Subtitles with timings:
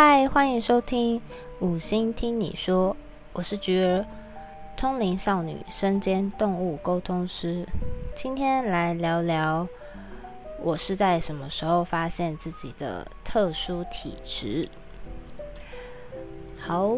[0.00, 1.20] 嗨，欢迎收听
[1.58, 2.96] 五星听你说，
[3.32, 4.06] 我是菊儿，
[4.76, 7.66] 通灵少女，身兼动物沟通师。
[8.14, 9.66] 今天来聊聊，
[10.62, 14.68] 我是在什么时候发现自己的特殊体质？
[16.60, 16.96] 好，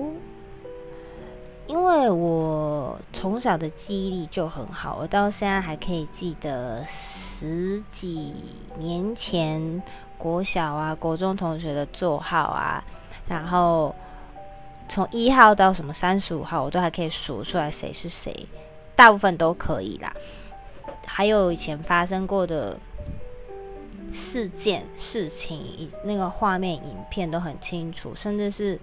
[1.66, 8.34] 因为我从小的记忆力就很好，我到现在还可以记得十几
[8.78, 9.82] 年前。
[10.20, 12.84] 国小啊，国中同学的座号啊，
[13.26, 13.94] 然后
[14.86, 18.46] 从一号到什么三十五号，我都还可以数出来谁是谁，
[18.94, 20.12] 大部分都可以啦。
[21.06, 22.78] 还有以前发生过的
[24.12, 28.78] 事件、事情，以那个画面、影片都很清楚，甚至是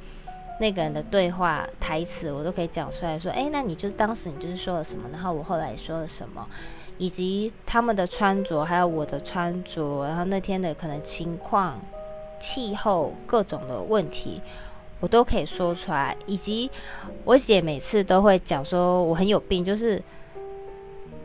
[0.60, 6.48] 那个人的对话台词，我都可以讲出来说：“哎，那你就当时你就是说了什么，然后我后来说了什么。”
[6.98, 11.80] 以及他们的穿着，还有我的穿着，然后那天的可能情况、
[12.40, 14.42] 气候各种的问题，
[15.00, 16.16] 我都可以说出来。
[16.26, 16.70] 以及
[17.24, 20.02] 我姐每次都会讲说我很有病，就是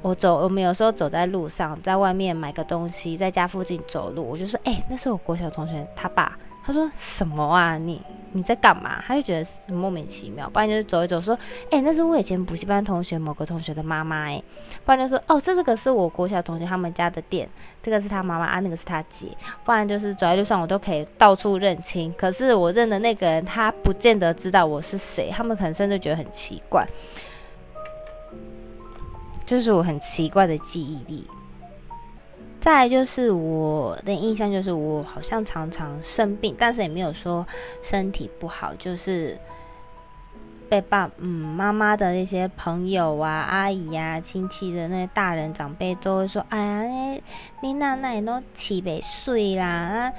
[0.02, 6.39] 我走，我们有时候走在路上，在外面买个东西，在家附近走路，我就说，哎，那是我国小同学他爸。
[6.64, 7.77] 他说什么啊？
[7.77, 8.00] 你
[8.33, 9.02] 你在干嘛？
[9.06, 10.48] 他就觉得莫名其妙。
[10.50, 11.38] 不然就是走一走，说，
[11.70, 14.42] 哎，那是我以前补习班同学某个同学的妈妈，哎。
[14.84, 17.48] 不然就说，哦，这这个是我国小同学他们家的店，
[17.83, 19.28] 这个是他妈妈啊，那个是他姐。
[19.64, 22.12] 不然就是走在路上，我都可以到处认清。
[22.16, 26.86] 可是我认的那个人，他不见得知道我是谁，他们可能甚至觉得很奇怪。
[29.44, 31.27] 就是我很奇怪的记忆力。
[32.62, 37.44] 再就是我的印象，就是我好像常常生病，但是也没有说
[37.82, 39.36] 身体不好，就是
[40.68, 47.20] 被爸嗯妈妈的那些朋友啊、阿姨啊、亲戚的那些大人长辈都会说：“哎呀，
[47.62, 50.12] 你奶奶都七百岁啦，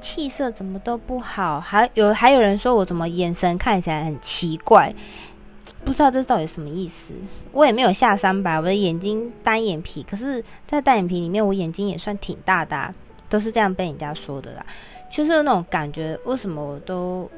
[0.00, 4.92] 气色怎么都不好？”还有还有人说我怎么眼神看起来很奇怪。
[5.84, 7.14] 不知道这到底什么意思，
[7.52, 12.94] 我也没有下三百，我的眼睛单眼皮，可是，在单眼皮里面，我眼睛也算挺大的，
[13.28, 14.66] 都是这样被人家说的啦，
[15.10, 17.30] 就是那种感觉，为什么我都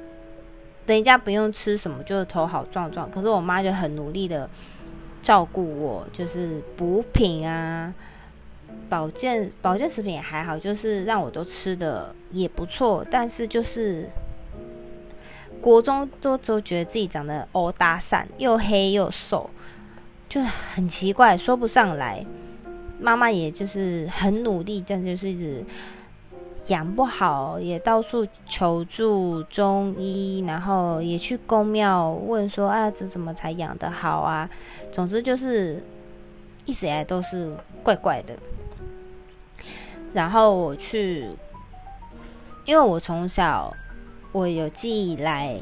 [0.87, 4.49] 等，人家不用吃什么就是头好壮壮，可是我妈就很努力的
[5.23, 7.95] 照顾我，就是补品啊，
[8.89, 14.09] 保健保健食品也还好，就是让我都吃的也不错，但是就是。
[15.61, 19.51] 国中都都觉得自己长得欧搭讪，又黑又瘦，
[20.29, 22.25] 就很奇怪，说不上来。
[23.01, 25.65] 妈妈也就是很努力，但就是一直
[26.69, 34.49] 养不好，也到处求助中医，然后也去公庙问说：“啊，这怎么才养得好啊？”
[34.93, 35.83] 总之就是
[36.67, 38.35] 一直以来都是怪怪的。
[40.13, 41.29] 然后我去，
[42.65, 43.75] 因为我从小。
[44.33, 45.59] 我有记忆来，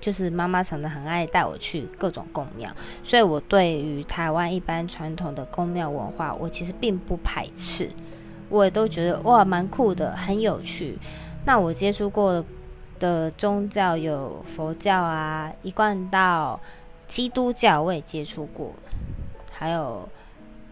[0.00, 2.70] 就是妈妈常常很爱带我去各种宫庙，
[3.04, 7.90] 所以我对于台湾一般传统的宫庙文化，我其实并不排斥，
[8.48, 10.98] 我也都觉得哇蛮酷的，很有趣。
[11.44, 12.44] 那我接触过
[12.98, 16.58] 的宗教有佛教啊、一贯道、
[17.06, 18.72] 基督教，我也接触过，
[19.52, 20.08] 还有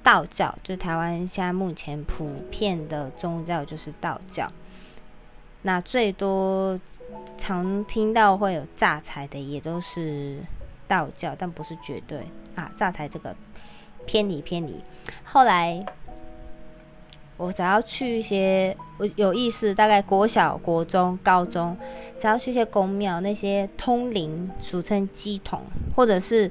[0.02, 4.50] 道教，就台湾现在目前普遍的宗教就是道教。
[5.62, 6.80] 那最多。
[7.38, 10.38] 常听到会有诈财的，也都是
[10.88, 12.70] 道教，但不是绝对啊。
[12.76, 13.34] 诈财这个
[14.06, 14.80] 偏离偏离。
[15.24, 15.84] 后来
[17.36, 21.76] 我只要去一些我有意识，大概国小、国中、高中，
[22.18, 25.60] 只要去一些宫庙，那些通灵，俗称鸡童，
[25.94, 26.50] 或者是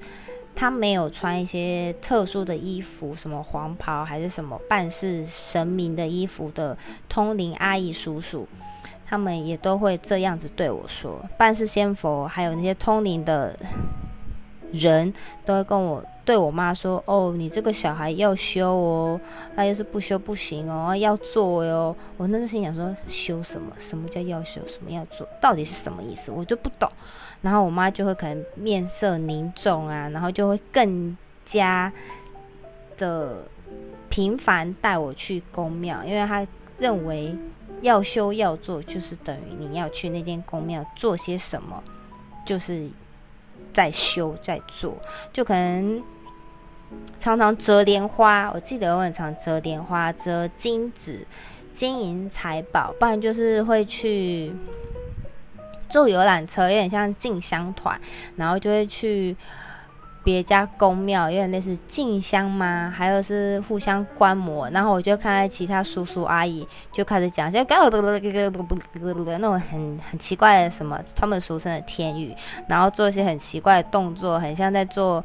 [0.55, 6.77] 他没有穿一些特殊的衣服，什么黄袍还是什么办事神明的衣服的
[7.09, 8.47] 通灵阿姨叔叔。
[9.05, 13.57] 他们也都会这样子对我说，半世仙佛，还有那些通灵的
[14.71, 15.13] 人
[15.45, 19.21] 都会跟我对我妈说：“哦，你这个小孩要修哦，
[19.55, 23.71] 那要是不修不行哦，要做哟。”我那时候心想说：“修什么？
[23.77, 24.59] 什么叫要修？
[24.65, 25.27] 什么要做？
[25.39, 26.31] 到底是什么意思？
[26.31, 26.89] 我就不懂。”
[27.43, 31.15] 然后我妈就会可能面色凝重啊，然后就会更
[31.45, 31.93] 加
[32.97, 33.43] 的
[34.09, 37.35] 频繁带我去宫庙，因为她认为。
[37.81, 41.83] 要修要做，就是等于你要去那间宫庙做些什么，
[42.43, 42.89] 就是
[43.73, 44.97] 在修在做。
[45.33, 46.01] 就可能
[47.19, 51.27] 常常折莲花，我记得我很常折莲花、折金纸、
[51.73, 54.51] 金银财宝，不然就是会去
[55.89, 57.99] 坐游览车，有点像进香团，
[58.37, 59.35] 然后就会去
[60.25, 62.91] 别家宫庙，有点类似进香嘛？
[62.93, 72.35] 还有是互相观摩，然后我就看到其他叔叔阿姨就开始讲些咯咯咯咯咯咯咯那种很很奇怪的什么，他们俗称的天语，
[72.67, 75.23] 然后做一些很奇怪的动作，很像在做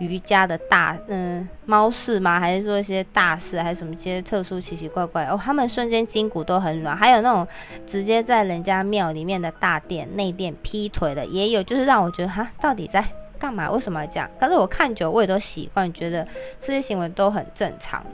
[0.00, 2.38] 瑜伽的大嗯猫式吗？
[2.38, 5.40] 还是做一些大事，还是什么些特殊奇奇怪怪哦？
[5.42, 7.48] 他们瞬间筋骨都很软，还有那种
[7.86, 13.02] 直接在人家庙里面的大殿内殿劈腿的也有，就是让我觉得哈，到底在。
[13.38, 13.70] 干嘛？
[13.70, 14.30] 为什么要这样？
[14.38, 16.26] 可是我看久，我也都习惯，觉得
[16.60, 18.04] 这些行为都很正常。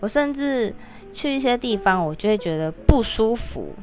[0.00, 0.74] 我甚至
[1.12, 3.74] 去一些地方，我就会觉得不舒服，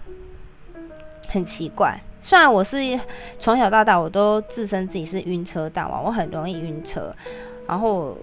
[1.27, 1.99] 很奇怪。
[2.21, 2.77] 虽然我是
[3.39, 7.15] 从小到大，我都自称自己是晕车大王，我很容易晕车。
[7.67, 8.17] 然后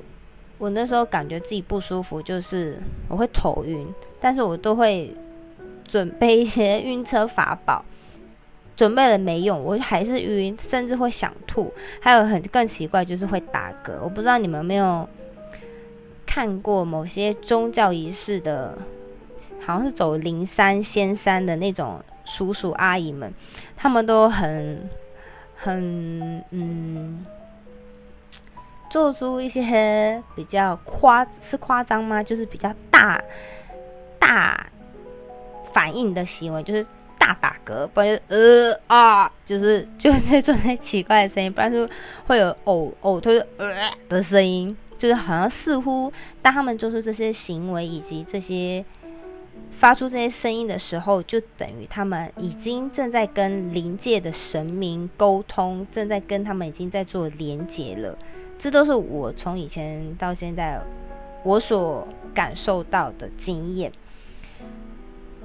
[0.59, 3.87] 我那时候感觉自己不舒服，就是我会头晕，
[4.21, 5.15] 但是我都会
[5.87, 7.85] 准备一些晕车法宝。
[8.75, 11.73] 准备了没用，我还是晕，甚至会想吐。
[12.01, 13.93] 还有很更奇怪，就是会打嗝。
[14.03, 15.07] 我不知道你们有没有
[16.27, 18.79] 看过某些宗教仪式的，
[19.61, 23.33] 好像是走灵山仙山的那种叔叔阿姨们，
[23.77, 24.89] 他们都很
[25.55, 27.27] 很嗯，
[28.89, 32.23] 做出一些比较夸是夸张吗？
[32.23, 33.23] 就是比较大
[34.19, 34.67] 大
[35.75, 36.87] 反应的行为，就是。
[37.23, 41.89] 大打嗝，不然就呃啊，就是就是做那奇怪的声音，不然就
[42.27, 48.85] 会有呕呕吐呃的声音，就是好像似乎当他们做出这些行为以及这些
[49.71, 58.19] 发出这些声音的时候，就等于他们已经正在跟灵界的神明沟通，正在跟他们已经在做连接了。
[58.59, 60.81] 这都是我从以前到现在
[61.45, 63.93] 我所感受到的经验。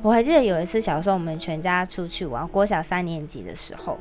[0.03, 3.97] 我还记得有一次小时候，我们全家出去玩，国小三年级的时候，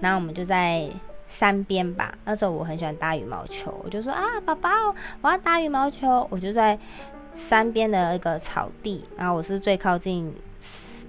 [0.00, 0.88] 然后我们就在
[1.26, 2.16] 山边吧。
[2.24, 4.70] 那时候我很喜欢打羽毛球，我就说啊，宝宝，
[5.20, 6.26] 我要打羽毛球。
[6.30, 6.78] 我就在
[7.36, 10.32] 山边的一个草地，然后我是最靠近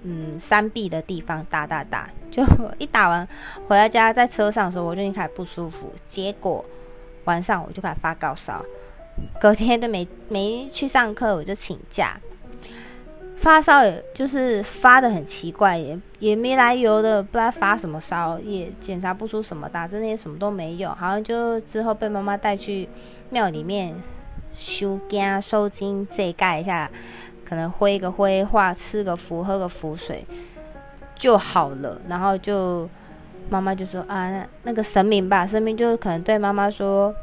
[0.02, 2.10] 嗯山壁的地方打打打。
[2.30, 2.44] 就
[2.78, 3.26] 一打完
[3.68, 5.92] 回到家，在车上的时候，我就已经开始不舒服。
[6.08, 6.64] 结果
[7.24, 8.64] 晚上我就开始发高烧，
[9.40, 12.20] 隔天都没没去上课，我就请假。
[13.40, 22.86] 发烧也就是发的很奇怪，也也没来由的，不知道发什么烧，也检查不出什么，打针那些什么都没有，好像就之后被妈妈带去
[23.30, 23.94] 庙里面
[24.52, 26.90] 修经、收经、这盖一下，
[27.46, 30.26] 可能挥个挥画、吃个符、喝个符水
[31.14, 31.98] 就好了。
[32.08, 32.86] 然后就
[33.48, 37.14] 妈妈就说啊，那那个神明吧，神明就可能对妈妈说，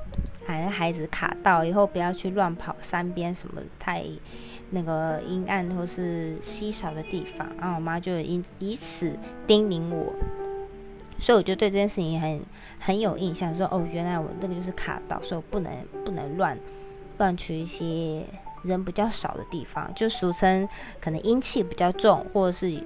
[0.48, 4.04] 反正，孩子卡到，以后不要去乱跑山边什么太。
[4.70, 9.18] 那个阴暗或是稀少的地方，然后我妈就以以此
[9.48, 10.14] 叮咛我，
[11.20, 12.42] 所以我就对这件事情很
[12.78, 15.72] 很有印象，说哦，原来我那个就是卡到，所以我不能
[16.04, 16.58] 不能乱
[17.18, 18.26] 乱去一些
[18.64, 20.68] 人比较少的地方，就俗称
[21.00, 22.84] 可能阴气比较重，或者是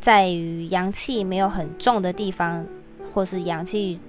[0.00, 2.64] 在于阳气没有很重的地方，
[3.12, 4.00] 或是阳气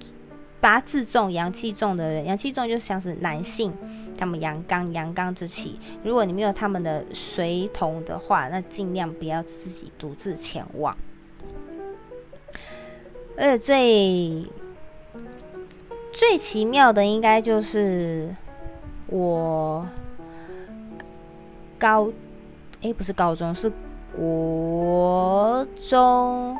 [0.62, 3.74] 八字重、阳气重的人，阳气重就像是男性。
[4.16, 5.80] 他们阳刚，阳刚之气。
[6.04, 10.96] 如果你没有他们的随同的话，那尽量不要自己独自前往。
[13.36, 14.46] 而且最
[16.12, 18.32] 最奇妙的，应该就是
[19.08, 19.84] 我
[21.76, 22.08] 高，
[22.82, 23.72] 哎，不是高中，是
[24.16, 26.56] 国中，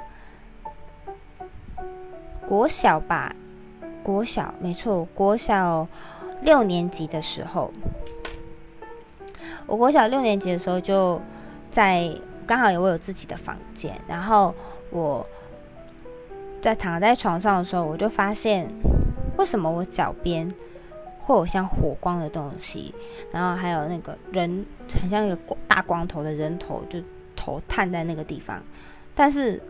[2.49, 3.37] 国小吧？
[4.03, 5.89] 国小，没错，国小。
[6.45, 7.73] 六年级的时候，
[9.65, 11.21] 我国小六年级的时候就
[11.71, 12.13] 在
[12.49, 14.53] 刚好有我有自己的房间，然后
[14.91, 15.25] 我
[16.61, 18.67] 在躺在床上的时候，我就发现
[19.37, 20.53] 为什么我脚边
[21.21, 22.93] 会有像火光的东西，
[23.31, 26.99] 然后还有那个人很像一个大光头的人头，就
[27.37, 28.61] 头探在那个地方。
[29.15, 29.63] 但是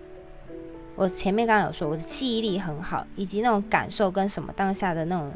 [0.96, 5.32] 我前面刚刚有说我的记忆力很好，以及那种感受跟什么当下的那种。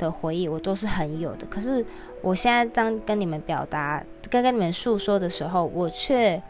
[0.00, 1.84] 的回忆我都是很有的，可是
[2.22, 6.40] 我现在当跟你们表达、跟跟你们诉说的时候，我却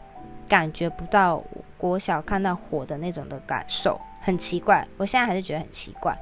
[0.47, 1.43] 感觉不到
[1.77, 4.87] 国小看到火的那种的感受，很奇怪。
[4.95, 6.17] 我现在还是觉得很奇怪。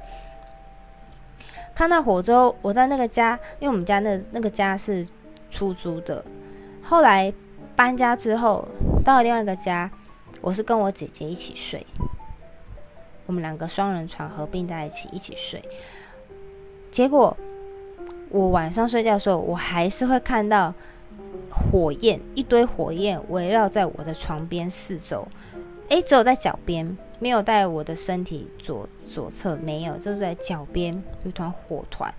[1.72, 5.06] 看到火之后，我在那个家，因为我们家那那个家是
[5.52, 6.24] 出租的，
[6.82, 7.32] 后来
[7.76, 8.66] 搬家之后
[9.04, 9.88] 到了另外一个家，
[10.40, 11.86] 我是跟我姐姐一起睡，
[13.30, 15.62] 我们两个双人床合并在一起一起睡。
[16.90, 17.36] 结果，
[18.28, 20.74] 我晚上睡觉的时候，我还是会看到
[21.48, 25.28] 火焰，一堆火焰围绕在我的床边四周，
[25.88, 32.12] 哎，只有在脚边，没有在我的身体左左侧，没有，就是在脚边有团火团。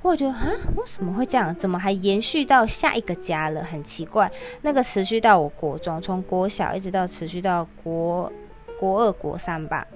[0.00, 1.54] 我觉得啊，为什么会这样？
[1.54, 3.62] 怎么还延续到下一个家了？
[3.64, 4.32] 很奇怪。
[4.62, 8.32] 那个持续到我国中，从国小一直到持续到国
[8.80, 9.86] 国二、国三吧。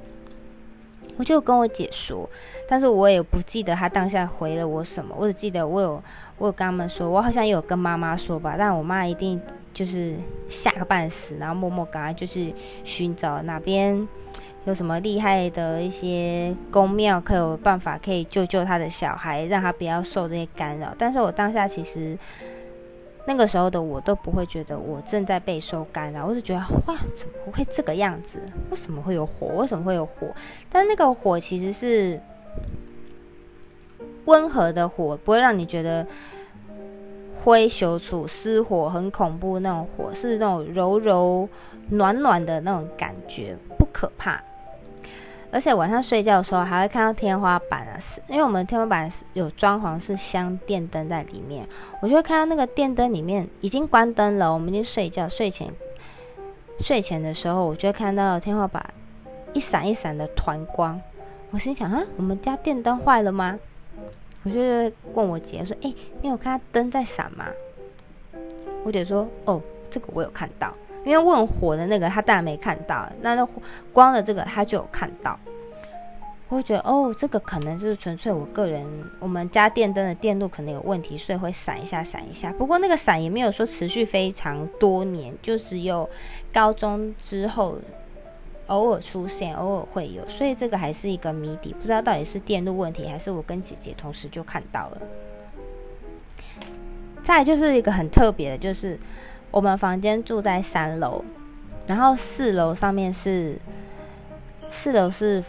[1.16, 2.28] 我就跟我姐说，
[2.68, 5.14] 但是我也不记得她当下回了我什么。
[5.18, 6.02] 我只记得我有
[6.38, 9.40] 我有跟他们说，我好像有跟妈妈说吧，但我妈一定
[9.74, 10.16] 就是
[10.48, 12.52] 吓个半死，然后默默赶快就是
[12.84, 14.08] 寻找哪边。
[14.64, 20.94] 有什么厉害的一些宫庙，可有办法可以救救他的小孩，让他不要受这些干扰。
[20.96, 22.16] 但是我当下其实
[23.24, 28.40] 那个时候的我都不会觉得我正在被收干扰，我是觉得哇，怎么会这个样子？
[28.70, 29.46] 为什么会有火？
[29.58, 30.28] 为什么会有火？
[30.70, 32.20] 但那个火其实是
[34.24, 36.06] 温和的火，不会让你觉得
[37.44, 41.48] 灰熊处失火很恐怖那种火，是那种柔柔
[41.90, 44.42] 暖暖的那种感觉，不可怕。
[45.52, 51.68] 而且晚上睡觉的时候还会看到天花板啊，是因为我们天花板有装潢是镶电灯在里面，
[52.00, 55.70] 我就会看到那个电灯里面已经关灯了，我们已经睡觉，睡前
[56.80, 58.94] 睡前的时候，我就会看到天花板
[59.52, 60.98] 一闪一闪的团光，
[61.50, 63.58] 我心想啊，我们家电灯坏了吗？
[64.44, 64.58] 我就
[65.12, 65.92] 问我姐说，哎，
[66.22, 67.44] 你有看到灯在闪吗？
[68.84, 70.72] 我姐说，哦，这个我有看到。
[71.04, 73.46] 因为问火的那个他当然没看到，那那
[73.92, 75.38] 光的这个他就有看到。
[76.48, 78.86] 我觉得哦，这个可能就是纯粹我个人，
[79.20, 82.52] 我们家电灯的电路可能有问题，所以会闪一下闪一下。
[82.52, 86.10] 不过那个闪也没有说持续非常多年，就只有
[86.52, 87.78] 高中之后
[88.66, 94.98] 偶尔出现，偶尔会有，所以这个还是一个谜底，不知道到底是电路问题，还是我跟姐姐同时就看到了。
[97.24, 98.98] 再就是一个很特别的，就是。
[99.52, 101.22] 我们房间住在三楼，
[101.86, 103.58] 然后四楼上面是
[104.70, 105.44] 四楼是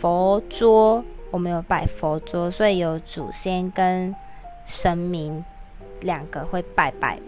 [0.00, 4.14] 佛桌，我们有摆佛桌，所以有祖先跟
[4.66, 5.44] 神明
[6.00, 7.20] 两个会拜拜。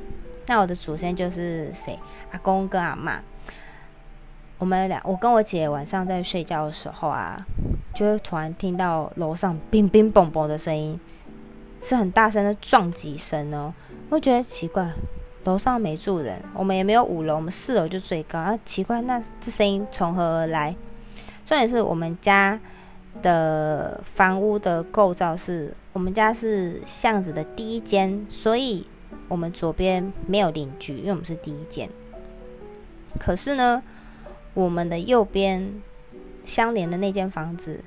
[0.46, 1.96] 那我的祖先就是谁？
[2.32, 3.20] 阿公跟阿妈。
[4.58, 7.46] 我们俩，我跟我姐晚上在睡觉的时候啊，
[7.94, 10.98] 就会突然听到楼上乒乒乓乓的声音，
[11.80, 13.72] 是很大声的撞击声哦。
[14.10, 14.90] 我觉得奇怪。
[15.49, 18.38] 楼上没住人，我们也没有五楼，我们四楼就最高。
[18.38, 20.76] 啊，奇怪，那这声音从何而来？
[21.47, 22.61] 重点是我们家
[23.23, 28.87] 的房屋的构造是，我们家是巷子的第一间，所以
[29.28, 31.88] 我们左边没有邻居，因为我们是第一间。
[33.19, 33.83] 可是呢，
[34.52, 35.73] 我们的右边
[36.45, 37.81] 相连的那间房子，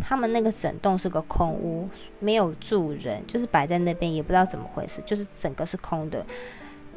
[0.00, 1.90] 他们那个整栋是个空屋，
[2.20, 6.24] 没有住人，就是摆在那边，也不知道怎么回事，就是整个是空的。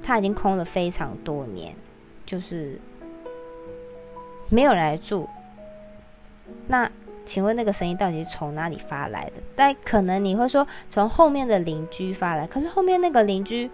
[0.03, 1.75] 它已经空了非常多年，
[2.25, 2.79] 就是
[4.49, 5.27] 没有来住。
[6.67, 6.91] 那
[7.25, 9.33] 请问那个声音到底是从哪里发来的？
[9.55, 13.71] 但可能你会说从后面的邻居发来，可是后面那个邻居，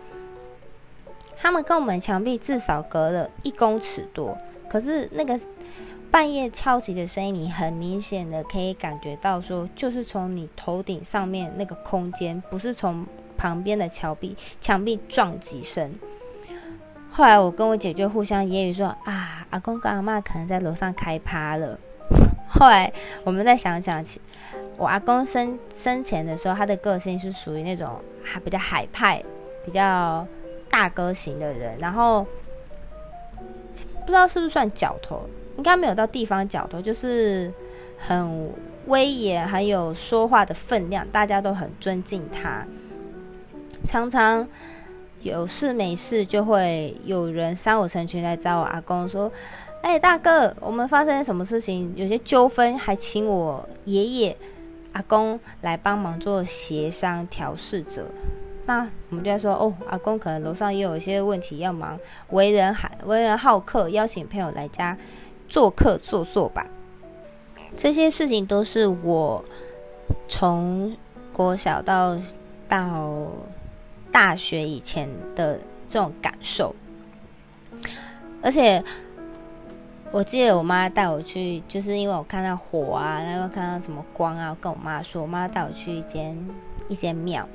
[1.38, 4.38] 他们跟我们墙壁至少隔了一公尺多，
[4.70, 5.38] 可是那个
[6.10, 13.06] 半夜敲击的声音，你很明显的可以感觉到说，就是从你头顶上面那个空间，不是从
[13.38, 15.94] 旁边的墙壁墙壁撞击声。
[17.14, 21.78] 后来我跟我姐就互相揶揄说啊，阿公跟阿妈可能在楼上开趴了。
[22.50, 22.94] 后来
[23.26, 24.04] 我们再想想，
[24.78, 29.24] 我阿公生生前的时候，他的个性是属于那种还比较海派、
[29.66, 30.26] 比较
[30.70, 31.78] 大哥型的人。
[31.80, 32.26] 然后
[34.00, 37.54] 不知道是不是算角头，应该没有到地方角头，就是
[38.00, 38.52] 很
[38.88, 42.66] 威严，还有说话的分量，大家都很尊敬他，
[43.86, 44.48] 常常。
[45.24, 49.32] 有事没事就会有人三五成群来找我阿公说
[49.84, 51.94] ：“哎，大哥，我们发生什么事情？
[51.96, 54.36] 有些纠纷，还请我爷爷、
[54.94, 58.06] 阿公来帮忙做协商调事者。”
[58.66, 62.00] 那我们就说：“哦，阿公可能楼上也有一些问题要忙，
[62.30, 64.98] 为人还为人好客，邀请朋友来家
[65.48, 66.66] 做客坐坐吧。”
[67.78, 69.46] 这些事情都是我
[70.28, 70.98] 从
[71.32, 72.18] 国小到
[72.68, 73.28] 到。
[74.12, 76.76] 大学以前的这种感受，
[78.42, 78.84] 而且
[80.12, 86.38] 我记得我妈带我去，就是因为我看到火啊，然后看到什么光啊，跟我妈说，我妈带我去一间
[86.90, 87.48] 一间庙，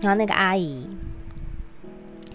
[0.00, 0.88] 然后那个阿姨，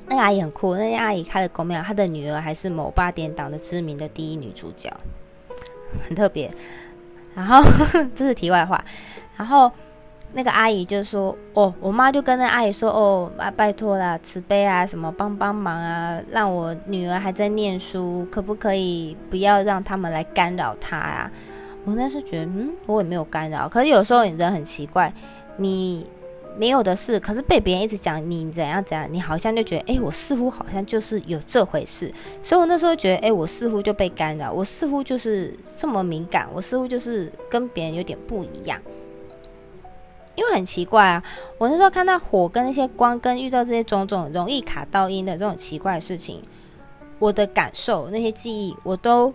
[0.08, 4.94] 那个阿姨很酷，那个阿姨开的公庙，她的女儿还是某八点档的知名的第一女主角，
[6.08, 6.52] 很特别。
[7.34, 7.64] 然后
[8.16, 8.84] 这是题外话，
[9.38, 9.72] 然后
[10.36, 21.32] 那个阿姨就说：“哦，我妈就跟那阿姨说：‘哦，啊，拜托啦，慈悲啊，什么帮帮忙啊，让我女儿还在念书，可不可以不要让他们来干扰她啊？’
[21.86, 23.70] 我那时候觉得，嗯，我也没有干扰。
[23.70, 25.14] 可是有时候你人很奇怪，
[25.58, 26.08] 你
[26.58, 32.12] 没有的事，可是被别人一直讲你怎样怎样，你好像就觉得，哎，我似乎好像就是有这回事。
[32.42, 38.80] 所以我那时候觉得，哎，我似乎就被干扰，我似乎就是这么敏感，我似乎就是跟别人有点不一样。”
[40.36, 41.24] 因为很奇怪啊，
[41.58, 46.42] 我那时候看到火跟那些光，跟遇到这些种种容易卡到音的这种奇怪事情，
[47.20, 49.34] 我的感受那些记忆我都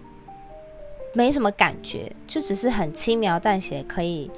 [1.13, 4.29] 没什么感觉，就只是很轻描淡写可以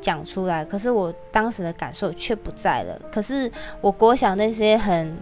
[0.00, 0.64] 讲出来。
[0.64, 3.00] 可是我当时的感受却不在了。
[3.12, 5.18] 可是我国想那些很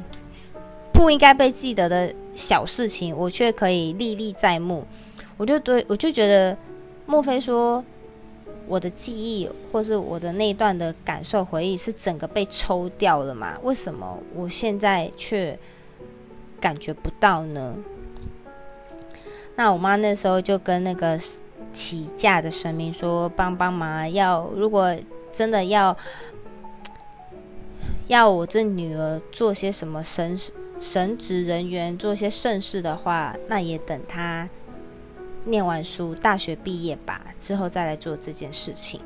[0.92, 4.84] 不应该被记得的小事情，我却可以历历在目。
[5.36, 6.56] 我就对我就觉得，
[7.04, 7.84] 莫非说？
[8.66, 13.58] 我的记忆，或是我的那一段的感受回忆，是整个被抽掉了吗？
[13.62, 15.58] 为什么我现在却
[16.60, 17.76] 感觉不到呢？
[19.56, 21.20] 那我妈那时候就跟那个
[21.72, 24.96] 起驾的神明说：“帮帮忙，要如果
[25.32, 25.96] 真的要
[28.06, 30.38] 要我这女儿做些什么神
[30.80, 34.48] 神职人员，做些盛事的话，那也等她。”
[35.44, 39.00] 念完书，大学毕业吧，之后再来做这件事情。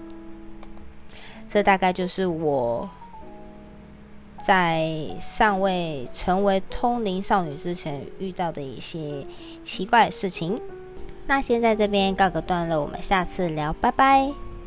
[1.50, 2.90] 这大概就是我
[4.42, 9.26] 在尚未成为通灵少女之前遇到的一些
[9.64, 10.60] 奇怪的事情。
[11.26, 14.47] 那先在这边告个段落，我们下次聊，拜拜。